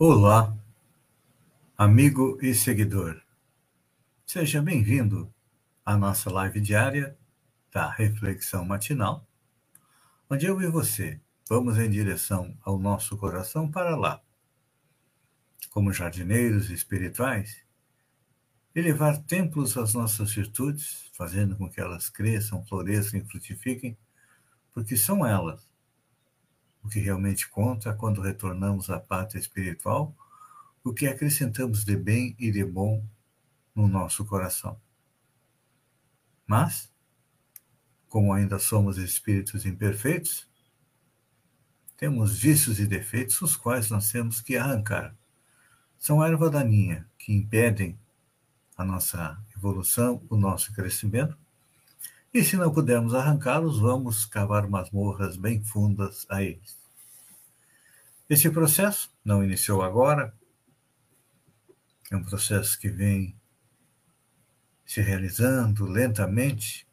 Olá, 0.00 0.56
amigo 1.76 2.38
e 2.40 2.54
seguidor. 2.54 3.20
Seja 4.24 4.62
bem-vindo 4.62 5.34
à 5.84 5.96
nossa 5.96 6.30
live 6.30 6.60
diária 6.60 7.18
da 7.72 7.90
Reflexão 7.90 8.64
Matinal, 8.64 9.26
onde 10.30 10.46
eu 10.46 10.62
e 10.62 10.68
você 10.68 11.20
vamos 11.48 11.78
em 11.78 11.90
direção 11.90 12.56
ao 12.62 12.78
nosso 12.78 13.16
coração 13.16 13.68
para 13.68 13.96
lá, 13.96 14.22
como 15.68 15.92
jardineiros 15.92 16.70
espirituais, 16.70 17.60
elevar 18.76 19.20
templos 19.24 19.76
às 19.76 19.94
nossas 19.94 20.32
virtudes, 20.32 21.10
fazendo 21.12 21.56
com 21.56 21.68
que 21.68 21.80
elas 21.80 22.08
cresçam, 22.08 22.64
floresçam 22.66 23.18
e 23.18 23.24
frutifiquem, 23.24 23.98
porque 24.72 24.96
são 24.96 25.26
elas 25.26 25.67
o 26.82 26.88
que 26.88 27.00
realmente 27.00 27.48
conta 27.48 27.94
quando 27.94 28.20
retornamos 28.20 28.90
à 28.90 28.98
pátria 28.98 29.38
espiritual, 29.38 30.14
o 30.82 30.92
que 30.92 31.06
acrescentamos 31.06 31.84
de 31.84 31.96
bem 31.96 32.34
e 32.38 32.50
de 32.50 32.64
bom 32.64 33.04
no 33.74 33.88
nosso 33.88 34.24
coração. 34.24 34.80
Mas, 36.46 36.90
como 38.08 38.32
ainda 38.32 38.58
somos 38.58 38.96
espíritos 38.96 39.66
imperfeitos, 39.66 40.48
temos 41.96 42.38
vícios 42.38 42.78
e 42.78 42.86
defeitos 42.86 43.42
os 43.42 43.56
quais 43.56 43.90
nós 43.90 44.10
temos 44.10 44.40
que 44.40 44.56
arrancar. 44.56 45.14
São 45.98 46.24
erva 46.24 46.48
daninha 46.48 47.06
que 47.18 47.32
impedem 47.32 47.98
a 48.76 48.84
nossa 48.84 49.36
evolução, 49.56 50.24
o 50.30 50.36
nosso 50.36 50.72
crescimento. 50.72 51.36
E 52.32 52.44
se 52.44 52.56
não 52.56 52.72
pudermos 52.72 53.14
arrancá-los, 53.14 53.78
vamos 53.78 54.26
cavar 54.26 54.68
masmorras 54.68 55.36
bem 55.36 55.64
fundas 55.64 56.26
a 56.28 56.42
eles. 56.42 56.76
Esse 58.28 58.50
processo 58.50 59.10
não 59.24 59.42
iniciou 59.42 59.82
agora, 59.82 60.34
é 62.10 62.16
um 62.16 62.22
processo 62.22 62.78
que 62.78 62.88
vem 62.88 63.34
se 64.84 65.00
realizando 65.00 65.86
lentamente 65.86 66.86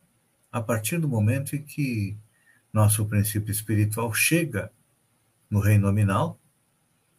a 0.52 0.62
partir 0.62 1.00
do 1.00 1.08
momento 1.08 1.56
em 1.56 1.64
que 1.64 2.18
nosso 2.72 3.06
princípio 3.06 3.52
espiritual 3.52 4.14
chega 4.14 4.72
no 5.50 5.60
reino 5.60 5.88
nominal, 5.88 6.40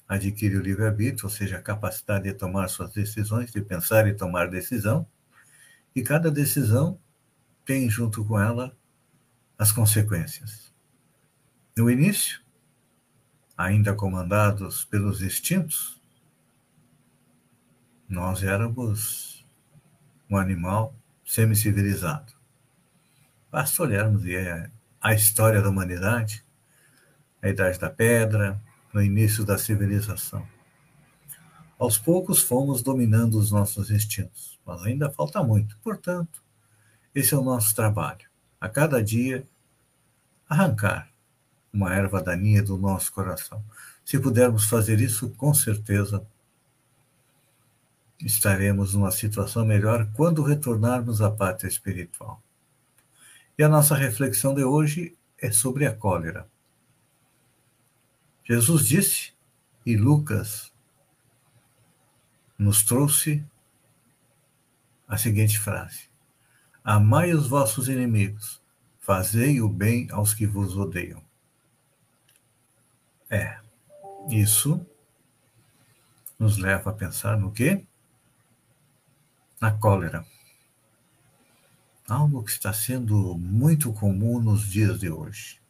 adquire 0.08 0.56
o 0.56 0.62
livre-arbítrio, 0.62 1.24
ou 1.24 1.30
seja, 1.30 1.58
a 1.58 1.62
capacidade 1.62 2.24
de 2.24 2.34
tomar 2.34 2.68
suas 2.68 2.92
decisões, 2.92 3.50
de 3.50 3.60
pensar 3.60 4.06
e 4.06 4.14
tomar 4.14 4.48
decisão, 4.48 5.06
e 5.94 6.02
cada 6.02 6.30
decisão 6.30 6.98
tem 7.66 7.90
junto 7.90 8.24
com 8.24 8.40
ela 8.40 8.74
as 9.58 9.72
consequências. 9.72 10.72
No 11.76 11.90
início, 11.90 12.40
ainda 13.58 13.92
comandados 13.92 14.84
pelos 14.84 15.20
instintos, 15.20 16.00
nós 18.08 18.42
éramos 18.44 19.44
um 20.30 20.36
animal 20.36 20.94
semi-civilizado. 21.24 22.32
Basta 23.50 23.82
olharmos 23.82 24.22
a 25.00 25.12
história 25.12 25.60
da 25.60 25.68
humanidade, 25.68 26.44
a 27.42 27.48
Idade 27.48 27.80
da 27.80 27.90
Pedra, 27.90 28.62
no 28.92 29.02
início 29.02 29.44
da 29.44 29.58
civilização. 29.58 30.46
Aos 31.78 31.98
poucos 31.98 32.42
fomos 32.42 32.80
dominando 32.80 33.34
os 33.34 33.50
nossos 33.50 33.90
instintos, 33.90 34.58
mas 34.64 34.82
ainda 34.82 35.10
falta 35.10 35.42
muito. 35.42 35.76
Portanto, 35.78 36.45
esse 37.16 37.32
é 37.32 37.36
o 37.38 37.42
nosso 37.42 37.74
trabalho. 37.74 38.28
A 38.60 38.68
cada 38.68 39.02
dia, 39.02 39.46
arrancar 40.46 41.10
uma 41.72 41.94
erva 41.94 42.22
daninha 42.22 42.62
do 42.62 42.76
nosso 42.76 43.10
coração. 43.10 43.64
Se 44.04 44.18
pudermos 44.18 44.66
fazer 44.66 45.00
isso, 45.00 45.30
com 45.30 45.54
certeza 45.54 46.26
estaremos 48.20 48.92
numa 48.92 49.10
situação 49.10 49.64
melhor 49.64 50.06
quando 50.12 50.42
retornarmos 50.42 51.22
à 51.22 51.30
pátria 51.30 51.68
espiritual. 51.68 52.42
E 53.58 53.62
a 53.62 53.68
nossa 53.68 53.94
reflexão 53.94 54.54
de 54.54 54.64
hoje 54.64 55.16
é 55.38 55.50
sobre 55.50 55.86
a 55.86 55.94
cólera. 55.94 56.46
Jesus 58.44 58.86
disse, 58.86 59.32
e 59.86 59.96
Lucas 59.96 60.70
nos 62.58 62.84
trouxe 62.84 63.42
a 65.08 65.16
seguinte 65.16 65.58
frase: 65.58 66.05
Amai 66.88 67.32
os 67.32 67.48
vossos 67.48 67.88
inimigos, 67.88 68.62
fazei 69.00 69.60
o 69.60 69.68
bem 69.68 70.06
aos 70.12 70.32
que 70.32 70.46
vos 70.46 70.76
odeiam. 70.76 71.20
É, 73.28 73.58
isso 74.30 74.86
nos 76.38 76.58
leva 76.58 76.90
a 76.90 76.92
pensar 76.92 77.36
no 77.36 77.50
quê? 77.50 77.84
Na 79.60 79.72
cólera. 79.72 80.24
Algo 82.08 82.44
que 82.44 82.52
está 82.52 82.72
sendo 82.72 83.36
muito 83.36 83.92
comum 83.92 84.40
nos 84.40 84.62
dias 84.62 85.00
de 85.00 85.10
hoje. 85.10 85.60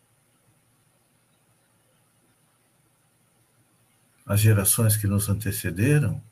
As 4.26 4.38
gerações 4.38 4.98
que 4.98 5.06
nos 5.06 5.30
antecederam 5.30 6.22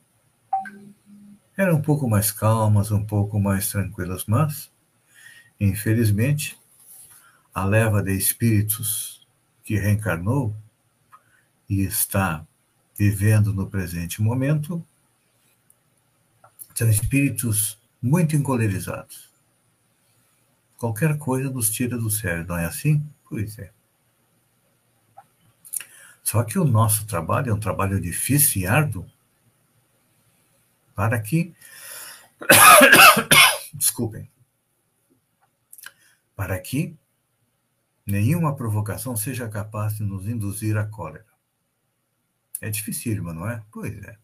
eram 1.56 1.76
um 1.76 1.82
pouco 1.82 2.06
mais 2.06 2.30
calmas, 2.30 2.90
um 2.90 3.02
pouco 3.02 3.40
mais 3.40 3.70
tranquilas, 3.70 4.26
mas, 4.26 4.73
infelizmente, 5.58 6.58
a 7.52 7.64
leva 7.64 8.02
de 8.02 8.12
espíritos 8.12 9.26
que 9.62 9.78
reencarnou 9.78 10.54
e 11.68 11.82
está 11.82 12.46
vivendo 12.96 13.52
no 13.52 13.68
presente 13.68 14.20
momento 14.20 14.84
são 16.74 16.88
espíritos 16.90 17.78
muito 18.02 18.36
encolerizados. 18.36 19.30
Qualquer 20.76 21.16
coisa 21.16 21.48
nos 21.48 21.70
tira 21.70 21.96
do 21.96 22.10
sério, 22.10 22.46
não 22.46 22.58
é 22.58 22.66
assim? 22.66 23.06
Pois 23.28 23.58
é. 23.58 23.70
Só 26.22 26.42
que 26.42 26.58
o 26.58 26.64
nosso 26.64 27.06
trabalho 27.06 27.50
é 27.50 27.54
um 27.54 27.60
trabalho 27.60 28.00
difícil 28.00 28.62
e 28.62 28.66
árduo 28.66 29.06
para 30.94 31.20
que. 31.20 31.54
Desculpem. 33.72 34.28
Para 36.34 36.58
que 36.60 36.96
nenhuma 38.06 38.54
provocação 38.54 39.16
seja 39.16 39.48
capaz 39.48 39.96
de 39.96 40.02
nos 40.02 40.26
induzir 40.26 40.76
à 40.76 40.86
cólera. 40.86 41.26
É 42.60 42.70
dificílimo, 42.70 43.32
não 43.32 43.48
é? 43.48 43.64
Pois 43.70 43.96
é. 44.02 44.18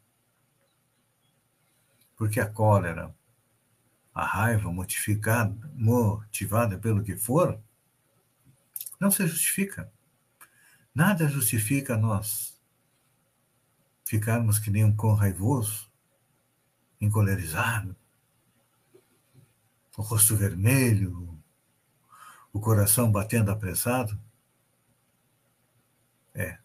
Porque 2.17 2.41
a 2.41 2.47
cólera, 2.47 3.15
a 4.15 4.25
raiva 4.25 4.71
motivada, 4.73 5.71
motivada 5.75 6.79
pelo 6.79 7.03
que 7.03 7.17
for, 7.17 7.61
não 8.99 9.11
se 9.11 9.27
justifica. 9.27 9.91
Nada 10.95 11.29
justifica 11.29 11.97
nós 11.97 12.61
ficarmos 14.05 14.59
que 14.59 14.71
nem 14.71 14.85
um 14.85 14.95
cão 14.95 15.15
raivoso, 15.15 15.91
encolerizado, 17.01 17.97
o 19.97 20.03
rosto 20.03 20.37
vermelho, 20.37 21.40
o 22.53 22.61
coração 22.61 23.11
batendo 23.11 23.51
apressado. 23.51 24.19
É, 26.35 26.59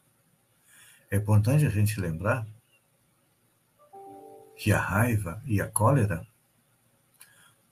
é 1.11 1.17
importante 1.17 1.65
a 1.65 1.69
gente 1.69 1.99
lembrar 1.99 2.47
que 4.55 4.71
a 4.71 4.79
raiva 4.79 5.41
e 5.45 5.61
a 5.61 5.67
cólera 5.67 6.25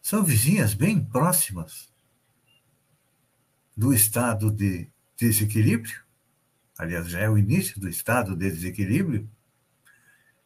são 0.01 0.23
vizinhas 0.23 0.73
bem 0.73 1.03
próximas 1.03 1.91
do 3.75 3.93
estado 3.93 4.51
de 4.51 4.89
desequilíbrio, 5.17 6.03
aliás, 6.77 7.09
já 7.09 7.19
é 7.19 7.29
o 7.29 7.37
início 7.37 7.79
do 7.79 7.87
estado 7.87 8.35
de 8.35 8.49
desequilíbrio, 8.49 9.29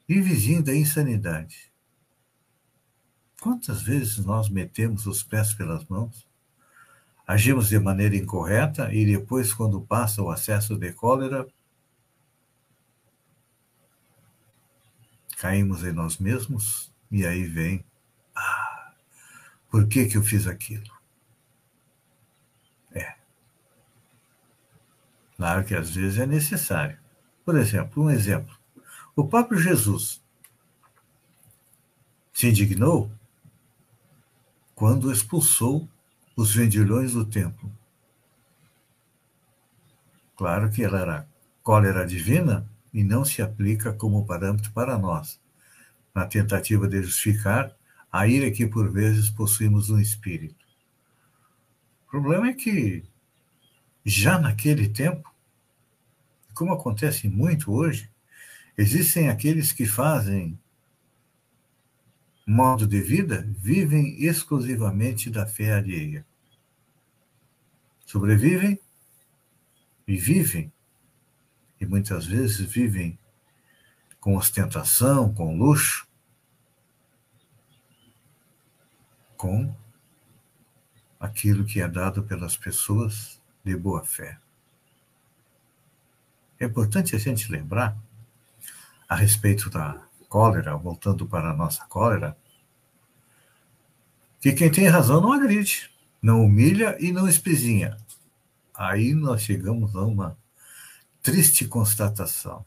e 0.08 0.22
vizinho 0.22 0.64
da 0.64 0.74
insanidade. 0.74 1.72
Quantas 3.42 3.81
vezes 3.81 4.19
nós 4.19 4.50
metemos 4.50 5.06
os 5.06 5.22
pés 5.22 5.54
pelas 5.54 5.86
mãos, 5.86 6.28
agimos 7.28 7.68
de 7.68 7.78
maneira 7.78 8.16
incorreta 8.16 8.94
e 8.94 9.06
depois, 9.06 9.54
quando 9.54 9.82
passa 9.82 10.22
o 10.22 10.32
acesso 10.32 10.78
de 10.78 10.94
cólera, 10.94 11.46
caímos 15.38 15.84
em 15.84 15.92
nós 15.92 16.18
mesmos 16.18 16.92
e 17.12 17.26
aí 17.26 17.44
vem, 17.44 17.84
ah, 18.34 18.94
por 19.70 19.86
que 19.88 20.06
que 20.06 20.18
eu 20.18 20.24
fiz 20.24 20.48
aquilo? 20.48 20.90
É. 22.94 23.16
Claro 25.36 25.66
que 25.66 25.76
às 25.76 25.94
vezes 25.94 26.18
é 26.18 26.26
necessário. 26.26 26.98
Por 27.44 27.58
exemplo, 27.58 28.04
um 28.04 28.10
exemplo. 28.10 28.58
O 29.16 29.28
próprio 29.28 29.60
Jesus 29.60 30.24
se 32.32 32.48
indignou 32.48 33.12
quando 34.74 35.12
expulsou 35.12 35.90
os 36.38 36.54
vendilhões 36.54 37.13
do 37.13 37.25
templo. 37.25 37.69
Claro 40.36 40.69
que 40.69 40.84
ela 40.84 41.00
era 41.00 41.30
cólera 41.63 42.06
divina 42.06 42.69
e 42.94 43.04
não 43.04 43.25
se 43.25 43.42
aplica 43.42 43.92
como 43.92 44.24
parâmetro 44.24 44.72
para 44.72 45.00
nós, 45.00 45.42
na 46.13 46.28
tentativa 46.28 46.88
de 46.88 47.01
justificar 47.01 47.75
a 48.12 48.28
ira 48.28 48.51
que 48.51 48.68
por 48.68 48.92
vezes 48.92 49.31
possuímos 49.31 49.89
no 49.89 50.00
espírito. 50.00 50.63
O 52.06 52.12
problema 52.12 52.50
é 52.50 52.54
que, 52.54 53.04
já 54.06 54.38
naquele 54.38 54.88
tempo, 54.88 55.33
como 56.54 56.72
acontece 56.72 57.28
muito 57.28 57.74
hoje, 57.74 58.10
existem 58.78 59.28
aqueles 59.28 59.72
que 59.72 59.88
fazem 59.88 60.57
modo 62.50 62.88
de 62.88 63.02
vida, 63.02 63.46
vivem 63.60 64.24
exclusivamente 64.24 65.30
da 65.30 65.46
fé 65.46 65.74
alheia. 65.74 66.26
Sobrevivem 68.06 68.80
e 70.08 70.16
vivem 70.16 70.72
e 71.78 71.86
muitas 71.86 72.26
vezes 72.26 72.62
vivem 72.62 73.20
com 74.22 74.38
ostentação, 74.38 75.34
com 75.34 75.58
luxo, 75.58 76.08
com 79.36 79.76
aquilo 81.20 81.66
que 81.66 81.82
é 81.82 81.88
dado 81.88 82.24
pelas 82.24 82.56
pessoas 82.56 83.42
de 83.62 83.76
boa 83.76 84.06
fé. 84.06 84.40
É 86.58 86.66
importante 86.66 87.14
a 87.14 87.20
gente 87.20 87.52
lembrar 87.52 87.98
a 89.08 89.16
respeito 89.16 89.70
da 89.70 90.06
cólera, 90.28 90.76
voltando 90.76 91.28
para 91.28 91.52
a 91.52 91.56
nossa 91.56 91.86
cólera, 91.86 92.38
que 94.40 94.54
quem 94.54 94.72
tem 94.72 94.88
razão 94.88 95.22
não 95.22 95.34
agride, 95.34 95.90
não 96.22 96.44
humilha 96.44 96.98
e 97.00 97.12
não 97.12 97.28
espezinha. 97.28 97.98
Aí 98.74 99.14
nós 99.14 99.42
chegamos 99.42 99.96
a 99.96 100.02
uma 100.02 100.38
triste 101.22 101.68
constatação. 101.68 102.66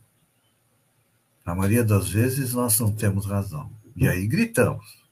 Na 1.44 1.54
maioria 1.54 1.84
das 1.84 2.10
vezes 2.10 2.52
nós 2.52 2.78
não 2.78 2.92
temos 2.92 3.26
razão. 3.26 3.70
E 3.96 4.08
aí 4.08 4.26
gritamos, 4.26 5.04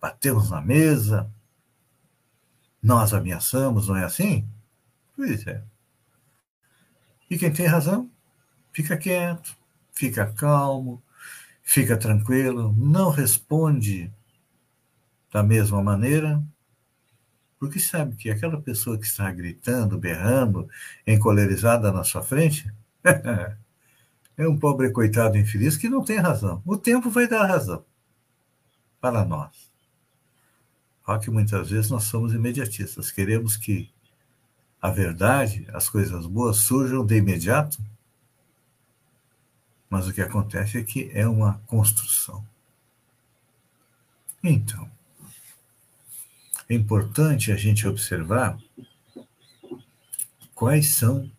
batemos 0.00 0.50
na 0.50 0.60
mesa, 0.60 1.30
nós 2.82 3.12
ameaçamos, 3.12 3.88
não 3.88 3.96
é 3.96 4.04
assim? 4.04 4.48
Pois 5.16 5.46
é. 5.46 5.62
E 7.28 7.38
quem 7.38 7.52
tem 7.52 7.66
razão, 7.66 8.10
fica 8.72 8.96
quieto, 8.96 9.56
fica 9.92 10.32
calmo, 10.32 11.02
fica 11.70 11.96
tranquilo, 11.96 12.74
não 12.76 13.10
responde 13.10 14.12
da 15.32 15.40
mesma 15.40 15.80
maneira, 15.80 16.42
porque 17.60 17.78
sabe 17.78 18.16
que 18.16 18.28
aquela 18.28 18.60
pessoa 18.60 18.98
que 18.98 19.06
está 19.06 19.30
gritando, 19.30 19.96
berrando, 19.96 20.68
encolerizada 21.06 21.92
na 21.92 22.02
sua 22.02 22.24
frente, 22.24 22.68
é 24.36 24.48
um 24.48 24.58
pobre 24.58 24.90
coitado 24.90 25.38
infeliz 25.38 25.76
que 25.76 25.88
não 25.88 26.02
tem 26.02 26.18
razão. 26.18 26.60
O 26.66 26.76
tempo 26.76 27.08
vai 27.08 27.28
dar 27.28 27.46
razão 27.46 27.84
para 29.00 29.24
nós. 29.24 29.70
Olha 31.06 31.20
que 31.20 31.30
muitas 31.30 31.70
vezes 31.70 31.88
nós 31.88 32.02
somos 32.02 32.34
imediatistas, 32.34 33.12
queremos 33.12 33.56
que 33.56 33.92
a 34.82 34.90
verdade, 34.90 35.68
as 35.72 35.88
coisas 35.88 36.26
boas 36.26 36.56
surjam 36.56 37.06
de 37.06 37.14
imediato, 37.14 37.78
mas 39.90 40.06
o 40.06 40.12
que 40.12 40.22
acontece 40.22 40.78
é 40.78 40.84
que 40.84 41.10
é 41.12 41.26
uma 41.26 41.60
construção. 41.66 42.46
Então, 44.42 44.88
é 46.68 46.74
importante 46.74 47.50
a 47.50 47.56
gente 47.56 47.86
observar 47.88 48.56
quais 50.54 50.94
são 50.94 51.30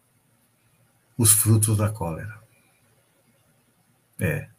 os 1.17 1.31
frutos 1.31 1.77
da 1.77 1.89
cólera. 1.89 2.41
É. 4.19 4.49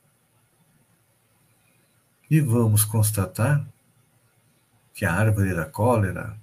E 2.31 2.41
vamos 2.41 2.85
constatar 2.85 3.67
que 4.95 5.05
a 5.05 5.13
árvore 5.13 5.55
da 5.55 5.67
cólera, 5.67 6.41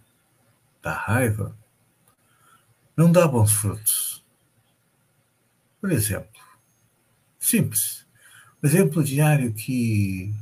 da 0.84 0.94
raiva, 0.94 1.58
não 2.96 3.12
dá 3.12 3.28
bons 3.28 3.52
frutos. 3.52 4.24
Por 5.82 5.92
exemplo, 5.92 6.49
simples, 7.50 8.06
um 8.64 8.68
exemplo 8.68 9.04
diário 9.04 9.54
que 9.54 10.34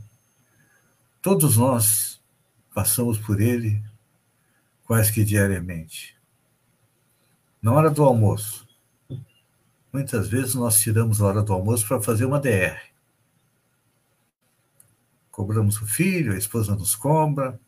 todos 1.22 1.58
nós 1.58 2.18
Passamos 2.78 3.18
por 3.18 3.42
ele 3.42 3.84
quase 4.86 5.12
que 5.12 5.26
diariamente. 5.26 6.16
Na 7.60 7.74
hora 7.74 7.90
do 7.90 8.04
almoço, 8.04 8.68
muitas 9.92 10.28
vezes 10.28 10.54
nós 10.54 10.80
tiramos 10.80 11.20
a 11.20 11.26
hora 11.26 11.42
do 11.42 11.54
almoço 11.54 11.88
para 11.88 12.00
fazer 12.00 12.26
uma 12.26 12.40
DR. 12.40 12.80
Cobramos 15.32 15.82
o 15.82 15.88
filho, 15.88 16.34
a 16.34 16.38
esposa 16.38 16.76
nos 16.76 16.96
cobra. 16.96 17.60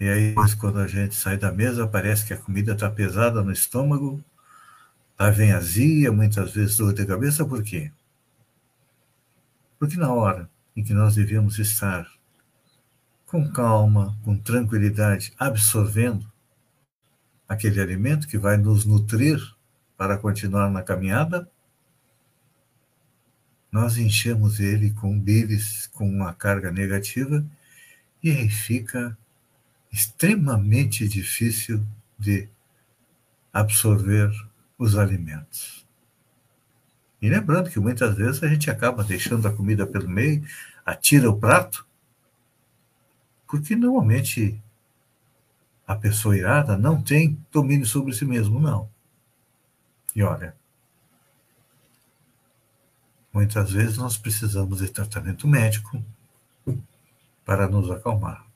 E 0.00 0.08
aí, 0.08 0.34
quando 0.58 0.78
a 0.78 0.86
gente 0.86 1.14
sai 1.14 1.36
da 1.36 1.52
mesa, 1.52 1.86
parece 1.86 2.26
que 2.26 2.32
a 2.32 2.38
comida 2.38 2.72
está 2.72 2.90
pesada 2.90 3.44
no 3.44 3.52
estômago, 3.52 4.24
tá 5.20 5.28
vem 5.28 5.52
azia, 5.52 6.10
muitas 6.10 6.50
vezes 6.54 6.78
dor 6.78 6.94
de 6.94 7.04
cabeça, 7.04 7.44
por 7.44 7.62
quê? 7.62 7.92
Porque 9.78 9.94
na 9.98 10.10
hora 10.10 10.48
em 10.74 10.82
que 10.82 10.94
nós 10.94 11.14
devemos 11.14 11.58
estar 11.58 12.10
com 13.26 13.52
calma, 13.52 14.18
com 14.24 14.34
tranquilidade, 14.34 15.34
absorvendo 15.38 16.26
aquele 17.46 17.82
alimento 17.82 18.26
que 18.26 18.38
vai 18.38 18.56
nos 18.56 18.86
nutrir 18.86 19.38
para 19.94 20.16
continuar 20.16 20.70
na 20.70 20.82
caminhada, 20.82 21.46
nós 23.70 23.98
enchemos 23.98 24.58
ele 24.58 24.90
com 24.90 25.20
bilis, 25.20 25.86
com 25.88 26.08
uma 26.08 26.32
carga 26.32 26.70
negativa, 26.70 27.44
e 28.22 28.30
aí 28.30 28.48
fica 28.48 29.14
extremamente 29.92 31.06
difícil 31.06 31.86
de 32.18 32.48
absorver 33.52 34.32
os 34.80 34.96
alimentos. 34.96 35.86
E 37.20 37.28
lembrando 37.28 37.70
que 37.70 37.78
muitas 37.78 38.16
vezes 38.16 38.42
a 38.42 38.48
gente 38.48 38.70
acaba 38.70 39.04
deixando 39.04 39.46
a 39.46 39.52
comida 39.52 39.86
pelo 39.86 40.08
meio, 40.08 40.42
atira 40.84 41.28
o 41.30 41.38
prato 41.38 41.86
porque 43.46 43.76
normalmente 43.76 44.62
a 45.84 45.96
pessoa 45.96 46.36
irada 46.36 46.78
não 46.78 47.02
tem 47.02 47.38
domínio 47.50 47.84
sobre 47.84 48.14
si 48.14 48.24
mesmo, 48.24 48.60
não. 48.60 48.88
E 50.14 50.22
olha, 50.22 50.56
muitas 53.32 53.72
vezes 53.72 53.98
nós 53.98 54.16
precisamos 54.16 54.78
de 54.78 54.88
tratamento 54.88 55.46
médico 55.46 56.02
para 57.44 57.68
nos 57.68 57.90
acalmar. 57.90 58.46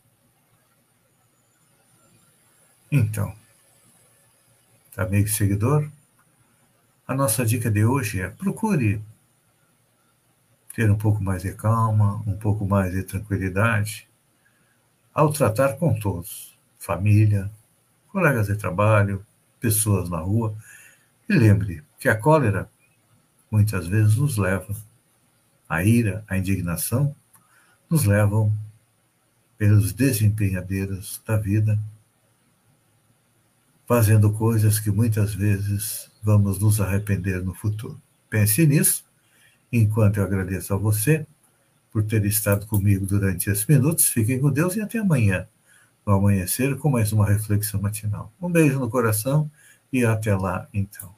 Então, 2.91 3.35
amigo 4.97 5.29
seguidor, 5.29 5.91
a 7.07 7.15
nossa 7.15 7.45
dica 7.45 7.71
de 7.71 7.85
hoje 7.85 8.21
é 8.21 8.31
procure 8.31 9.03
ter 10.75 10.91
um 10.91 10.97
pouco 10.97 11.23
mais 11.23 11.43
de 11.43 11.53
calma, 11.53 12.23
um 12.27 12.37
pouco 12.37 12.67
mais 12.67 12.93
de 12.93 13.03
tranquilidade 13.03 14.09
ao 15.13 15.33
tratar 15.33 15.77
com 15.77 15.99
todos, 15.99 16.59
família, 16.79 17.51
colegas 18.09 18.47
de 18.47 18.57
trabalho, 18.57 19.25
pessoas 19.61 20.09
na 20.09 20.19
rua. 20.19 20.57
E 21.29 21.35
lembre 21.35 21.85
que 22.01 22.09
a 22.09 22.19
cólera 22.19 22.69
muitas 23.51 23.87
vezes 23.87 24.17
nos 24.17 24.37
leva, 24.37 24.75
a 25.69 25.85
ira, 25.85 26.25
a 26.27 26.37
indignação, 26.39 27.15
nos 27.89 28.05
levam 28.05 28.53
pelos 29.57 29.93
desempenhadeiros 29.93 31.23
da 31.25 31.37
vida, 31.37 31.79
fazendo 33.87 34.33
coisas 34.33 34.81
que 34.81 34.91
muitas 34.91 35.35
vezes 35.35 36.11
vamos 36.25 36.59
nos 36.59 36.81
arrepender 36.81 37.45
no 37.45 37.53
futuro. 37.53 38.01
Pense 38.31 38.67
nisso, 38.67 39.05
enquanto 39.71 40.17
eu 40.17 40.25
agradeço 40.25 40.73
a 40.73 40.77
você 40.77 41.27
por 41.93 42.03
ter 42.03 42.25
estado 42.25 42.67
comigo 42.67 43.05
durante 43.07 43.51
esses 43.51 43.67
minutos. 43.67 44.07
Fiquem 44.07 44.41
com 44.41 44.51
Deus 44.51 44.75
e 44.75 44.81
até 44.81 44.99
amanhã, 44.99 45.47
no 46.05 46.15
amanhecer, 46.15 46.77
com 46.79 46.89
mais 46.89 47.13
uma 47.13 47.27
reflexão 47.27 47.81
matinal. 47.81 48.33
Um 48.41 48.51
beijo 48.51 48.81
no 48.81 48.89
coração 48.89 49.51
e 49.93 50.05
até 50.05 50.35
lá, 50.35 50.67
então. 50.73 51.15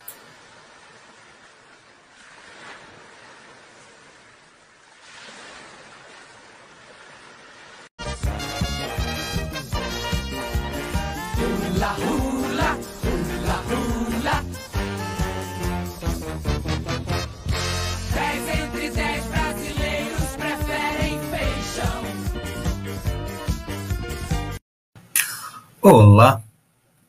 Olá, 25.98 26.42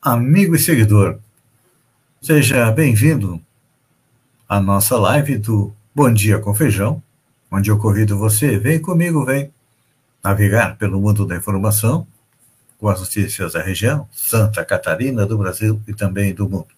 amigo 0.00 0.56
e 0.56 0.58
seguidor. 0.58 1.18
Seja 2.22 2.70
bem-vindo 2.70 3.38
à 4.48 4.58
nossa 4.62 4.96
live 4.96 5.36
do 5.36 5.74
Bom 5.94 6.10
Dia 6.10 6.38
com 6.38 6.54
Feijão, 6.54 7.02
onde 7.50 7.70
eu 7.70 7.76
convido 7.76 8.16
você, 8.16 8.58
vem 8.58 8.80
comigo, 8.80 9.26
vem 9.26 9.52
navegar 10.24 10.78
pelo 10.78 10.98
mundo 10.98 11.26
da 11.26 11.36
informação 11.36 12.06
com 12.78 12.88
as 12.88 12.98
notícias 13.00 13.52
da 13.52 13.60
região, 13.60 14.08
Santa 14.10 14.64
Catarina, 14.64 15.26
do 15.26 15.36
Brasil 15.36 15.82
e 15.86 15.92
também 15.92 16.32
do 16.32 16.48
mundo. 16.48 16.68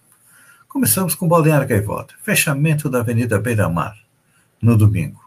Começamos 0.66 1.14
com 1.14 1.28
Balneário 1.28 1.68
Gaivota, 1.68 2.14
fechamento 2.24 2.90
da 2.90 2.98
Avenida 2.98 3.38
Beira 3.38 3.68
Mar, 3.68 3.96
no 4.60 4.76
domingo. 4.76 5.24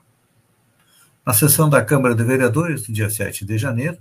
Na 1.25 1.33
sessão 1.33 1.69
da 1.69 1.81
Câmara 1.81 2.13
de 2.13 2.25
Vereadores, 2.25 2.85
no 2.89 2.93
dia 2.93 3.09
7 3.09 3.45
de 3.45 3.57
janeiro, 3.57 3.97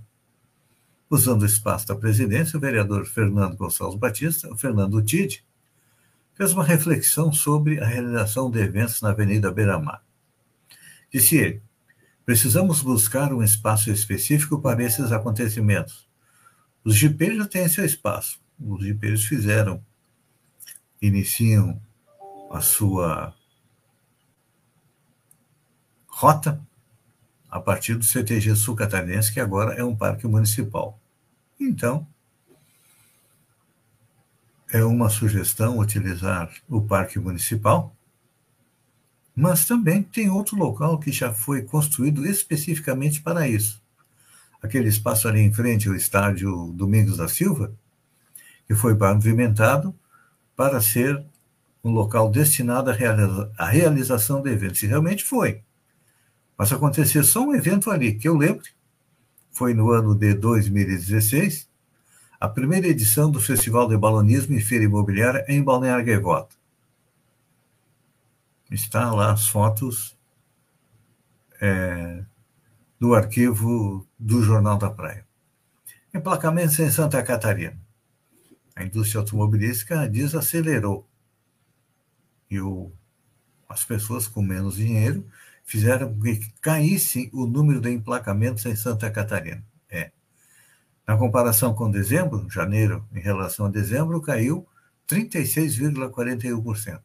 usando 1.13 1.43
o 1.43 1.47
espaço 1.47 1.87
da 1.87 1.95
presidência, 1.95 2.57
o 2.57 2.61
vereador 2.61 3.05
Fernando 3.05 3.55
Gonçalves 3.55 3.99
Batista, 3.99 4.51
o 4.51 4.57
Fernando 4.57 5.03
Tide, 5.03 5.45
fez 6.33 6.55
uma 6.55 6.65
reflexão 6.65 7.31
sobre 7.31 7.79
a 7.79 7.85
realização 7.85 8.51
de 8.51 8.59
eventos 8.59 9.03
na 9.03 9.11
Avenida 9.11 9.53
Beira 9.53 9.79
Mar. 9.79 10.03
Disse 11.13 11.37
ele: 11.37 11.63
precisamos 12.25 12.81
buscar 12.81 13.31
um 13.31 13.43
espaço 13.43 13.91
específico 13.91 14.59
para 14.59 14.83
esses 14.83 15.13
acontecimentos, 15.13 16.09
os 16.83 16.97
jipeiros 16.97 17.47
têm 17.47 17.69
seu 17.69 17.85
espaço. 17.85 18.41
Os 18.59 18.83
jipeiros 18.83 19.27
fizeram, 19.27 19.85
iniciam 21.01 21.79
a 22.51 22.63
sua 22.63 23.35
rota 26.07 26.59
a 27.51 27.61
partir 27.61 27.97
do 27.97 28.05
CTG 28.05 28.57
Sul 28.57 28.75
Catarinense, 28.75 29.31
que 29.31 29.41
agora 29.41 29.75
é 29.75 29.85
um 29.85 29.95
parque 29.95 30.27
municipal. 30.27 31.02
Então, 31.63 32.07
é 34.71 34.85
uma 34.85 35.11
sugestão 35.11 35.79
utilizar 35.79 36.51
o 36.69 36.81
parque 36.81 37.19
municipal, 37.19 37.95
mas 39.35 39.67
também 39.67 40.03
tem 40.03 40.31
outro 40.31 40.57
local 40.57 40.99
que 40.99 41.11
já 41.13 41.33
foi 41.33 41.63
construído 41.63 42.27
especificamente 42.27 43.23
para 43.23 43.49
isso 43.49 43.83
aquele 44.63 44.89
espaço 44.89 45.27
ali 45.27 45.41
em 45.41 45.53
frente 45.53 45.89
ao 45.89 45.95
estádio 45.95 46.73
Domingos 46.73 47.17
da 47.17 47.27
Silva, 47.27 47.75
que 48.67 48.75
foi 48.75 48.95
pavimentado 48.95 49.93
para 50.57 50.81
ser 50.81 51.23
um 51.83 51.91
local 51.91 52.31
destinado 52.31 52.91
à, 52.91 52.95
realiza 52.95 53.51
realização 53.59 54.41
de 54.41 54.51
eventos. 54.51 54.83
E 54.85 54.87
realmente 54.87 55.25
foi. 55.25 55.63
Mas 56.57 56.73
aconteceu 56.73 57.25
só 57.25 57.45
um 57.45 57.55
evento 57.55 57.91
ali, 57.91 58.15
que 58.15 58.29
eu 58.29 58.37
lembro, 58.37 58.63
foi 59.53 59.75
no 59.75 59.91
ano 59.91 60.15
de 60.15 60.35
2016, 60.35 61.69
a 62.41 62.49
primeira 62.49 62.89
edição 62.89 63.31
do 63.31 63.41
Festival 63.41 63.87
de 63.87 63.97
Balonismo 63.97 64.57
e 64.57 64.61
Feira 64.61 64.85
Imobiliária 64.85 65.45
em 65.47 65.63
Balneário 65.63 66.05
Gaivota. 66.05 66.57
Está 68.71 69.13
lá 69.13 69.33
as 69.33 69.47
fotos 69.47 70.17
é, 71.61 72.25
do 72.99 73.15
arquivo 73.15 74.07
do 74.19 74.43
Jornal 74.43 74.79
da 74.79 74.91
Praia. 74.91 75.25
Emplacamentos 76.13 76.79
em 76.79 76.91
Santa 76.91 77.23
Catarina. 77.23 77.79
A 78.75 78.83
indústria 78.83 79.21
automobilística 79.21 80.09
desacelerou. 80.09 81.07
E 82.51 82.61
o, 82.61 82.91
as 83.69 83.85
pessoas 83.85 84.27
com 84.27 84.43
menos 84.43 84.77
dinheiro 84.77 85.25
fizeram 85.65 86.19
que 86.21 86.53
caísse 86.61 87.31
o 87.33 87.47
número 87.47 87.81
de 87.81 87.91
emplacamentos 87.91 88.67
em 88.67 88.77
Santa 88.77 89.11
Catarina. 89.11 89.65
É. 89.91 90.13
Na 91.07 91.17
comparação 91.17 91.75
com 91.75 91.91
dezembro, 91.91 92.47
janeiro 92.51 93.07
em 93.13 93.21
relação 93.21 93.67
a 93.67 93.71
dezembro, 93.71 94.21
caiu 94.21 94.67
36,41%. 95.09 97.01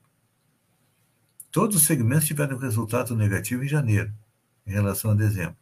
Todos 1.52 1.78
os 1.78 1.84
segmentos 1.84 2.28
tiveram 2.28 2.58
resultado 2.58 3.16
negativo 3.16 3.64
em 3.64 3.68
janeiro, 3.68 4.12
em 4.66 4.72
relação 4.72 5.12
a 5.12 5.16
dezembro. 5.16 5.56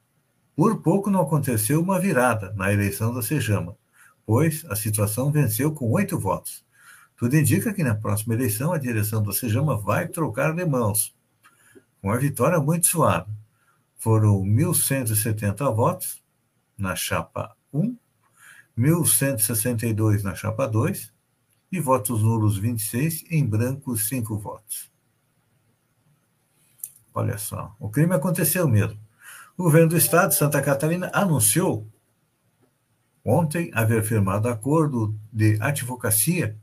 Por 0.56 0.82
pouco 0.82 1.10
não 1.10 1.22
aconteceu 1.22 1.82
uma 1.82 2.00
virada 2.00 2.54
na 2.54 2.72
eleição 2.72 3.14
da 3.14 3.22
Sejama, 3.22 3.78
pois 4.26 4.66
a 4.70 4.76
situação 4.76 5.32
venceu 5.32 5.72
com 5.72 5.92
oito 5.92 6.20
votos. 6.20 6.66
Tudo 7.18 7.38
indica 7.38 7.74
que 7.74 7.84
na 7.84 7.96
próxima 7.96 8.34
eleição 8.34 8.74
a 8.74 8.78
direção 8.78 9.24
da 9.24 9.32
Sejama 9.32 9.78
vai 9.78 10.08
trocar 10.08 10.54
de 10.54 10.66
mãos, 10.66 11.16
com 12.02 12.12
a 12.12 12.18
vitória 12.18 12.60
muito 12.60 12.88
suave. 12.88 13.32
Foram 13.98 14.44
1.170 14.44 15.74
votos 15.74 16.24
na 16.78 16.96
chapa 16.96 17.56
1, 17.72 17.98
1.162 18.78 20.24
na 20.24 20.36
chapa 20.36 20.68
2 20.68 21.14
e 21.72 21.80
votos 21.80 22.22
nulos 22.22 22.58
26, 22.58 23.26
em 23.30 23.46
branco 23.46 23.98
5 23.98 24.38
votos. 24.38 24.92
Olha 27.14 27.38
só, 27.38 27.74
o 27.80 27.90
crime 27.90 28.14
aconteceu 28.14 28.68
mesmo. 28.68 29.00
O 29.58 29.64
governo 29.64 29.90
do 29.90 29.98
estado 29.98 30.32
de 30.32 30.36
Santa 30.36 30.62
Catarina 30.62 31.10
anunciou 31.14 31.88
ontem 33.26 33.72
haver 33.74 34.04
firmado 34.04 34.48
acordo 34.48 35.20
de 35.34 35.58
advocacia 35.60 36.56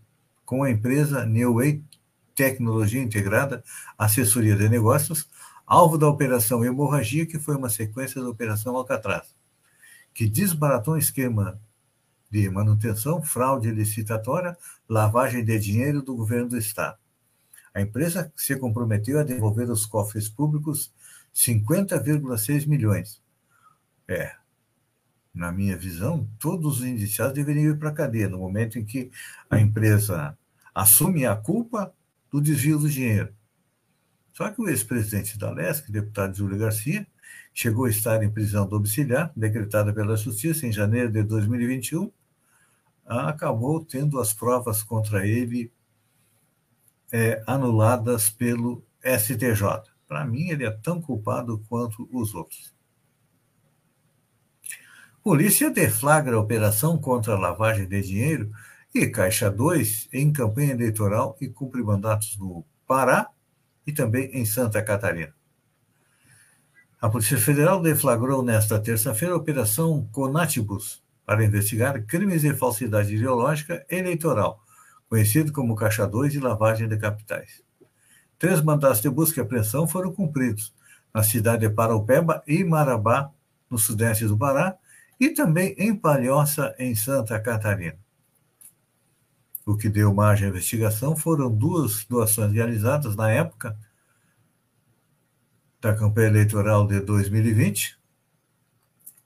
com 0.47 0.63
a 0.63 0.71
empresa 0.71 1.27
New 1.27 1.55
Way 1.55 1.83
Tecnologia 2.35 3.03
Integrada, 3.03 3.63
Assessoria 3.99 4.57
de 4.57 4.69
Negócios, 4.69 5.29
alvo 5.67 5.99
da 5.99 6.09
Operação 6.09 6.65
Hemorragia, 6.65 7.27
que 7.27 7.39
foi 7.39 7.57
uma 7.57 7.69
sequência 7.69 8.23
da 8.23 8.29
Operação 8.29 8.77
Alcatraz 8.77 9.35
que 10.15 10.29
desbaratou 10.29 10.95
um 10.95 10.99
esquema 10.99 11.61
de 12.31 12.49
manutenção, 12.49 13.23
fraude 13.23 13.71
licitatória, 13.71 14.57
lavagem 14.89 15.45
de 15.45 15.59
dinheiro 15.59 16.03
do 16.03 16.15
governo 16.15 16.51
do 16.51 16.59
Estado. 16.59 16.99
A 17.75 17.81
empresa 17.81 18.33
se 18.37 18.57
comprometeu 18.57 19.19
a 19.19 19.23
devolver 19.23 19.69
aos 19.69 19.87
cofres 19.87 20.29
públicos 20.29 20.93
50,6 21.35 22.67
milhões. 22.67 23.23
É. 24.07 24.35
na 25.35 25.51
minha 25.51 25.77
visão, 25.77 26.29
todos 26.39 26.81
os 26.81 26.85
indiciados 26.85 27.35
deveriam 27.35 27.73
ir 27.73 27.79
para 27.79 27.89
a 27.89 27.95
cadeia 27.95 28.29
no 28.29 28.39
momento 28.39 28.79
em 28.79 28.85
que 28.85 29.11
a 29.49 29.59
empresa 29.59 30.37
assume 30.75 31.25
a 31.25 31.35
culpa 31.35 31.93
do 32.31 32.41
desvio 32.41 32.79
do 32.79 32.89
dinheiro. 32.89 33.35
Só 34.33 34.51
que 34.51 34.61
o 34.61 34.69
ex-presidente 34.69 35.39
da 35.39 35.51
LESC, 35.51 35.91
deputado 35.91 36.35
Júlio 36.35 36.59
Garcia, 36.59 37.07
chegou 37.53 37.85
a 37.85 37.91
estar 37.91 38.23
em 38.23 38.31
prisão 38.31 38.67
domiciliar, 38.67 39.31
decretada 39.37 39.93
pela 39.93 40.17
Justiça 40.17 40.67
em 40.67 40.73
janeiro 40.73 41.11
de 41.11 41.23
2021, 41.23 42.11
acabou 43.05 43.85
tendo 43.85 44.19
as 44.19 44.33
provas 44.33 44.83
contra 44.83 45.27
ele 45.27 45.71
é, 47.13 47.43
anuladas 47.47 48.31
pelo 48.31 48.83
STJ. 49.05 49.91
Para 50.09 50.25
mim, 50.25 50.49
ele 50.49 50.65
é 50.65 50.71
tão 50.71 51.01
culpado 51.01 51.63
quanto 51.69 52.09
os 52.11 52.35
outros. 52.35 52.75
Polícia 55.23 55.71
deflagra 55.71 56.37
operação 56.37 56.99
contra 56.99 57.35
a 57.35 57.39
lavagem 57.39 57.87
de 57.87 58.03
dinheiro 58.03 58.51
e 58.93 59.07
Caixa 59.07 59.49
2 59.49 60.09
em 60.13 60.33
campanha 60.33 60.73
eleitoral 60.73 61.37
e 61.41 61.47
cumpre 61.47 61.81
mandatos 61.81 62.37
no 62.37 62.65
Pará 62.89 63.29
e 63.87 63.93
também 63.93 64.31
em 64.33 64.45
Santa 64.45 64.83
Catarina. 64.83 65.33
A 67.01 67.09
Polícia 67.09 67.39
Federal 67.39 67.81
deflagrou 67.81 68.43
nesta 68.43 68.81
terça-feira 68.81 69.35
a 69.35 69.37
Operação 69.37 70.09
Conatibus 70.11 71.01
para 71.25 71.45
investigar 71.45 72.05
crimes 72.05 72.43
de 72.43 72.53
falsidade 72.53 73.15
ideológica 73.15 73.87
eleitoral, 73.89 74.61
conhecido 75.09 75.53
como 75.53 75.77
Caixa 75.77 76.05
2 76.05 76.35
e 76.35 76.41
lavagem 76.41 76.89
de 76.89 76.97
capitais. 76.97 77.63
Três 78.41 78.61
mandatos 78.61 79.01
de 79.01 79.09
busca 79.09 79.41
e 79.41 79.45
apreensão 79.45 79.87
foram 79.87 80.13
cumpridos 80.13 80.75
na 81.15 81.23
cidade 81.23 81.69
de 81.69 81.73
Paraupeba 81.73 82.43
e 82.45 82.65
Marabá, 82.65 83.31
no 83.71 83.79
sudeste 83.79 84.27
do 84.27 84.37
Pará, 84.37 84.77
e 85.23 85.31
também 85.31 85.73
em 85.79 85.95
Palhoça, 85.95 86.75
em 86.81 86.97
Santa 86.97 87.39
Catarina. 87.39 87.97
O 89.65 89.77
que 89.77 89.89
deu 89.89 90.13
margem 90.13 90.49
à 90.49 90.51
investigação 90.51 91.15
foram 91.15 91.49
duas 91.49 92.05
doações 92.07 92.53
realizadas 92.53 93.15
na 93.15 93.31
época 93.31 93.79
da 95.81 95.95
campanha 95.95 96.27
eleitoral 96.27 96.89
de 96.89 96.99
2020, 96.99 97.97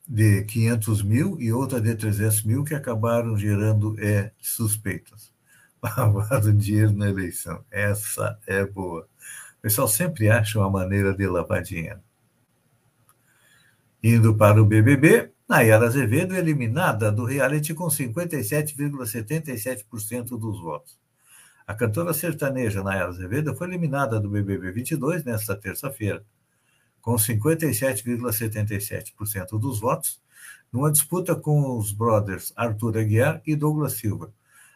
de 0.07 0.45
500 0.45 1.03
mil 1.03 1.41
e 1.41 1.51
outra 1.51 1.81
de 1.81 1.95
300 1.95 2.43
mil, 2.43 2.63
que 2.63 2.75
acabaram 2.75 3.35
gerando 3.39 3.99
é, 3.99 4.33
suspeitas. 4.39 5.33
Lavado 5.81 6.53
dinheiro 6.53 6.93
na 6.93 7.09
eleição. 7.09 7.65
Essa 7.71 8.39
é 8.47 8.67
boa. 8.67 9.09
O 9.59 9.63
pessoal 9.63 9.89
sempre 9.89 10.29
acha 10.29 10.59
uma 10.59 10.69
maneira 10.69 11.15
de 11.15 11.27
lavar 11.27 11.63
dinheiro. 11.63 12.01
Indo 14.03 14.37
para 14.37 14.61
o 14.61 14.67
BBB, 14.67 15.35
Nayara 15.49 15.87
Azevedo 15.87 16.35
é 16.35 16.39
eliminada 16.39 17.13
do 17.13 17.25
reality 17.25 17.73
com 17.73 17.87
57,77% 17.87 20.37
dos 20.37 20.61
votos. 20.61 20.99
A 21.65 21.73
cantora 21.73 22.13
sertaneja 22.13 22.83
Nayara 22.83 23.11
Azevedo 23.11 23.55
foi 23.55 23.69
eliminada 23.69 24.19
do 24.19 24.29
BBB 24.29 24.73
22 24.73 25.23
nesta 25.23 25.55
terça-feira, 25.55 26.25
com 27.01 27.15
57,77% 27.15 29.57
dos 29.57 29.79
votos, 29.79 30.21
numa 30.73 30.91
disputa 30.91 31.37
com 31.37 31.79
os 31.79 31.93
brothers 31.93 32.53
Arthur 32.57 32.99
Aguiar 32.99 33.41
e 33.47 33.55
Douglas 33.55 33.93
Silva. 33.93 34.35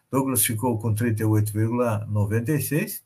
Douglas 0.08 0.46
ficou 0.46 0.78
com 0.78 0.94
38,96% 0.94 3.02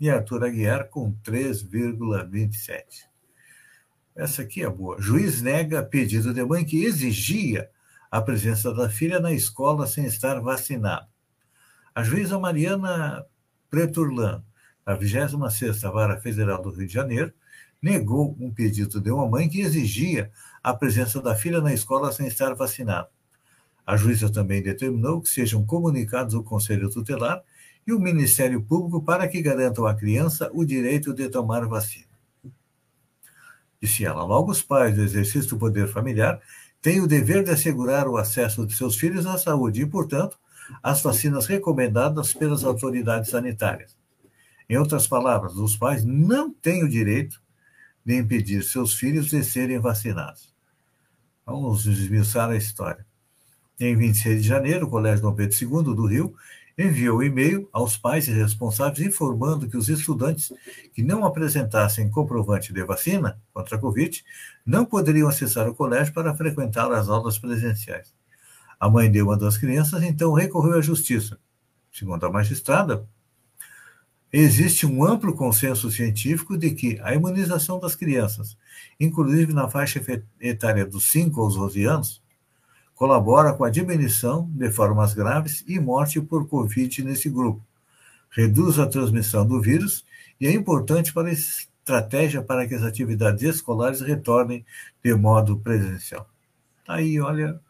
e 0.00 0.10
Arthur 0.10 0.42
Aguiar 0.42 0.88
com 0.88 1.14
3,27%. 1.24 3.15
Essa 4.16 4.40
aqui 4.40 4.62
é 4.62 4.70
boa. 4.70 4.96
Juiz 4.98 5.42
nega 5.42 5.82
pedido 5.82 6.32
de 6.32 6.42
mãe 6.42 6.64
que 6.64 6.82
exigia 6.82 7.68
a 8.10 8.18
presença 8.18 8.72
da 8.72 8.88
filha 8.88 9.20
na 9.20 9.30
escola 9.30 9.86
sem 9.86 10.06
estar 10.06 10.40
vacinada. 10.40 11.06
A 11.94 12.02
juíza 12.02 12.38
Mariana 12.38 13.26
Preturlan, 13.68 14.42
da 14.86 14.98
26ª 14.98 15.92
Vara 15.92 16.18
Federal 16.18 16.62
do 16.62 16.70
Rio 16.70 16.86
de 16.86 16.94
Janeiro, 16.94 17.30
negou 17.82 18.34
um 18.40 18.50
pedido 18.50 19.02
de 19.02 19.10
uma 19.10 19.28
mãe 19.28 19.50
que 19.50 19.60
exigia 19.60 20.30
a 20.62 20.72
presença 20.72 21.20
da 21.20 21.34
filha 21.34 21.60
na 21.60 21.74
escola 21.74 22.10
sem 22.10 22.26
estar 22.26 22.54
vacinada. 22.54 23.10
A 23.86 23.98
juíza 23.98 24.32
também 24.32 24.62
determinou 24.62 25.20
que 25.20 25.28
sejam 25.28 25.64
comunicados 25.66 26.32
o 26.32 26.42
Conselho 26.42 26.88
Tutelar 26.88 27.42
e 27.86 27.92
o 27.92 28.00
Ministério 28.00 28.62
Público 28.62 29.02
para 29.02 29.28
que 29.28 29.42
garantam 29.42 29.86
à 29.86 29.94
criança 29.94 30.50
o 30.54 30.64
direito 30.64 31.12
de 31.12 31.28
tomar 31.28 31.66
vacina. 31.66 32.05
Disse 33.80 34.04
ela, 34.04 34.24
logo 34.24 34.50
os 34.50 34.62
pais 34.62 34.94
do 34.94 35.02
exercício 35.02 35.50
do 35.50 35.58
poder 35.58 35.88
familiar 35.88 36.40
têm 36.80 37.00
o 37.00 37.06
dever 37.06 37.44
de 37.44 37.50
assegurar 37.50 38.08
o 38.08 38.16
acesso 38.16 38.66
de 38.66 38.74
seus 38.74 38.96
filhos 38.96 39.26
à 39.26 39.36
saúde 39.38 39.82
e, 39.82 39.86
portanto, 39.86 40.38
às 40.82 41.02
vacinas 41.02 41.46
recomendadas 41.46 42.32
pelas 42.32 42.64
autoridades 42.64 43.30
sanitárias. 43.30 43.96
Em 44.68 44.76
outras 44.76 45.06
palavras, 45.06 45.56
os 45.56 45.76
pais 45.76 46.04
não 46.04 46.52
têm 46.52 46.82
o 46.82 46.88
direito 46.88 47.40
de 48.04 48.16
impedir 48.16 48.62
seus 48.62 48.94
filhos 48.94 49.26
de 49.26 49.42
serem 49.44 49.78
vacinados. 49.78 50.54
Vamos 51.44 51.86
esmiuçar 51.86 52.50
a 52.50 52.56
história. 52.56 53.06
Em 53.78 53.96
26 53.96 54.42
de 54.42 54.48
janeiro, 54.48 54.86
o 54.86 54.90
Colégio 54.90 55.22
Dom 55.22 55.34
Pedro 55.34 55.56
II 55.60 55.94
do 55.94 56.06
Rio 56.06 56.34
enviou 56.78 57.22
e-mail 57.22 57.68
aos 57.72 57.96
pais 57.96 58.28
e 58.28 58.32
responsáveis 58.32 59.06
informando 59.06 59.68
que 59.68 59.76
os 59.76 59.88
estudantes 59.88 60.52
que 60.92 61.02
não 61.02 61.24
apresentassem 61.24 62.10
comprovante 62.10 62.72
de 62.72 62.84
vacina 62.84 63.40
contra 63.52 63.76
a 63.76 63.80
Covid 63.80 64.22
não 64.64 64.84
poderiam 64.84 65.28
acessar 65.28 65.68
o 65.68 65.74
colégio 65.74 66.12
para 66.12 66.34
frequentar 66.34 66.92
as 66.92 67.08
aulas 67.08 67.38
presenciais. 67.38 68.14
A 68.78 68.90
mãe 68.90 69.10
de 69.10 69.22
uma 69.22 69.38
das 69.38 69.56
crianças 69.56 70.02
então 70.02 70.34
recorreu 70.34 70.78
à 70.78 70.82
justiça. 70.82 71.38
Segundo 71.90 72.26
a 72.26 72.30
magistrada, 72.30 73.08
existe 74.30 74.84
um 74.84 75.02
amplo 75.02 75.34
consenso 75.34 75.90
científico 75.90 76.58
de 76.58 76.72
que 76.72 77.00
a 77.00 77.14
imunização 77.14 77.80
das 77.80 77.96
crianças, 77.96 78.54
inclusive 79.00 79.54
na 79.54 79.66
faixa 79.66 80.02
etária 80.38 80.84
dos 80.84 81.10
5 81.10 81.40
aos 81.40 81.54
12 81.56 81.84
anos, 81.84 82.25
colabora 82.96 83.52
com 83.52 83.62
a 83.62 83.70
diminuição 83.70 84.50
de 84.54 84.72
formas 84.72 85.12
graves 85.12 85.62
e 85.68 85.78
morte 85.78 86.18
por 86.18 86.48
Covid 86.48 87.04
nesse 87.04 87.28
grupo, 87.28 87.62
reduz 88.30 88.78
a 88.78 88.86
transmissão 88.86 89.46
do 89.46 89.60
vírus 89.60 90.04
e 90.40 90.46
é 90.46 90.52
importante 90.52 91.12
para 91.12 91.28
a 91.28 91.32
estratégia 91.32 92.42
para 92.42 92.66
que 92.66 92.74
as 92.74 92.82
atividades 92.82 93.42
escolares 93.42 94.00
retornem 94.00 94.64
de 95.04 95.14
modo 95.14 95.58
presencial. 95.58 96.26
Tá 96.86 96.94
aí, 96.94 97.20
olha, 97.20 97.60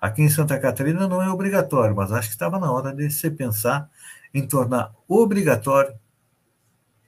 aqui 0.00 0.22
em 0.22 0.30
Santa 0.30 0.58
Catarina 0.58 1.06
não 1.06 1.22
é 1.22 1.28
obrigatório, 1.30 1.94
mas 1.94 2.10
acho 2.10 2.28
que 2.28 2.34
estava 2.34 2.58
na 2.58 2.72
hora 2.72 2.94
de 2.94 3.10
se 3.10 3.30
pensar 3.30 3.90
em 4.32 4.46
tornar 4.46 4.94
obrigatório, 5.06 5.94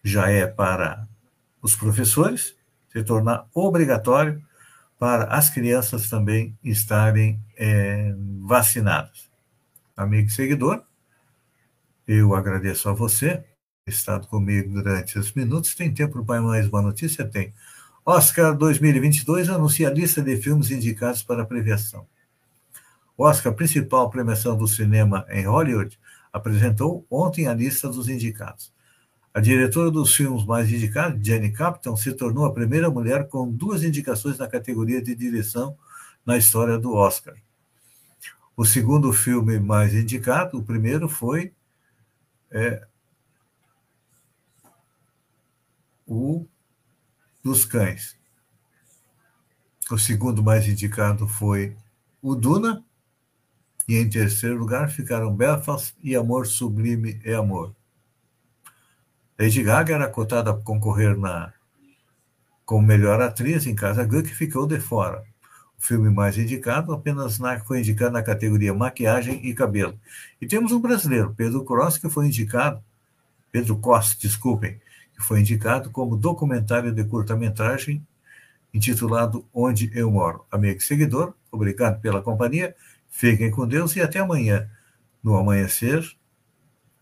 já 0.05 0.29
é 0.29 0.47
para 0.47 1.09
os 1.62 1.75
professores, 1.75 2.55
se 2.92 3.03
tornar 3.03 3.47
obrigatório 3.55 4.42
para 5.03 5.25
as 5.25 5.51
crianças 5.51 6.09
também 6.09 6.57
estarem 6.62 7.43
é, 7.57 8.15
vacinadas. 8.38 9.29
Amigo 9.97 10.29
e 10.29 10.31
seguidor, 10.31 10.81
eu 12.07 12.37
agradeço 12.37 12.88
a 12.88 12.93
você 12.93 13.45
estado 13.85 14.29
comigo 14.29 14.73
durante 14.73 15.19
esses 15.19 15.33
minutos. 15.33 15.75
Tem 15.75 15.93
tempo 15.93 16.25
para 16.25 16.41
mais 16.41 16.69
uma 16.69 16.81
notícia? 16.81 17.27
Tem. 17.27 17.53
Oscar 18.07 18.57
2022 18.57 19.49
anuncia 19.49 19.88
a 19.88 19.93
lista 19.93 20.23
de 20.23 20.37
filmes 20.37 20.71
indicados 20.71 21.25
para 21.25 21.45
premiação. 21.45 22.07
O 23.17 23.25
Oscar, 23.25 23.53
principal 23.55 24.09
premiação 24.09 24.57
do 24.57 24.69
cinema 24.69 25.27
em 25.31 25.45
Hollywood, 25.47 25.99
apresentou 26.33 27.05
ontem 27.11 27.49
a 27.49 27.55
lista 27.55 27.88
dos 27.88 28.09
indicados. 28.09 28.73
A 29.35 29.40
diretora 29.40 29.90
dos 29.90 30.14
filmes 30.14 30.45
mais 30.45 30.71
indicados, 30.71 31.27
Jenny 31.27 31.53
Capton, 31.53 31.97
se 31.97 32.12
tornou 32.12 32.45
a 32.45 32.53
primeira 32.53 32.90
mulher 32.90 33.29
com 33.29 33.51
duas 33.51 33.83
indicações 33.83 34.37
na 34.37 34.47
categoria 34.47 35.01
de 35.01 35.14
direção 35.14 35.77
na 36.25 36.37
história 36.37 36.79
do 36.79 36.92
Oscar. 36.95 37.35
O 38.55 38.66
segundo 38.66 39.12
filme 39.12 39.59
mais 39.59 39.95
indicado, 39.95 40.59
o 40.59 40.62
primeiro 40.62 41.09
foi 41.09 41.53
é, 42.51 42.87
o 46.07 46.47
dos 47.42 47.64
cães. 47.64 48.16
O 49.90 49.99
segundo 49.99 50.42
mais 50.42 50.68
indicado 50.68 51.27
foi 51.27 51.77
o 52.21 52.35
Duna. 52.35 52.85
E 53.88 53.97
em 53.97 54.09
terceiro 54.09 54.57
lugar 54.57 54.90
ficaram 54.90 55.35
Belfast 55.35 55.95
e 56.03 56.14
Amor 56.14 56.47
Sublime 56.47 57.21
é 57.25 57.35
Amor. 57.35 57.75
Lady 59.38 59.62
Gaga 59.62 59.95
era 59.95 60.09
cotada 60.09 60.51
a 60.51 60.57
concorrer 60.57 61.16
na 61.16 61.53
como 62.64 62.87
melhor 62.87 63.21
atriz 63.21 63.66
em 63.66 63.75
Casa 63.75 64.05
Grande, 64.05 64.29
que 64.29 64.35
ficou 64.35 64.66
de 64.66 64.79
fora. 64.79 65.25
O 65.79 65.83
filme 65.83 66.11
mais 66.11 66.38
indicado 66.38 66.92
apenas 66.92 67.38
na, 67.38 67.59
foi 67.61 67.81
indicado 67.81 68.12
na 68.12 68.23
categoria 68.23 68.73
maquiagem 68.73 69.45
e 69.45 69.53
cabelo. 69.53 69.99
E 70.40 70.47
temos 70.47 70.73
um 70.73 70.81
brasileiro, 70.81 71.35
Pedro 71.35 71.64
Cross, 71.64 71.99
que 71.99 72.09
foi 72.09 72.27
indicado, 72.27 72.83
Pedro 73.51 73.77
Costa, 73.79 74.16
desculpem, 74.21 74.81
que 75.14 75.23
foi 75.23 75.40
indicado 75.40 75.90
como 75.90 76.16
documentário 76.16 76.92
de 76.92 77.05
curta-metragem 77.05 78.07
intitulado 78.73 79.47
Onde 79.53 79.90
Eu 79.95 80.11
Moro. 80.11 80.47
Amigo 80.51 80.79
e 80.79 80.83
seguidor, 80.83 81.35
obrigado 81.51 82.01
pela 82.01 82.23
companhia, 82.23 82.75
fiquem 83.11 83.51
com 83.51 83.66
Deus 83.66 83.95
e 83.97 84.01
até 84.01 84.21
amanhã, 84.21 84.71
no 85.23 85.37
amanhecer, 85.37 86.16